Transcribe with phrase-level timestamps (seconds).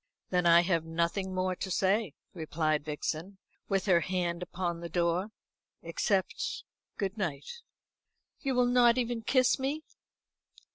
[0.31, 3.37] "Then I have nothing more to say," replied Vixen,
[3.69, 5.29] with her hand upon the door,
[5.83, 6.63] "except
[6.97, 7.61] good night."
[8.39, 9.83] "You will not even kiss me?"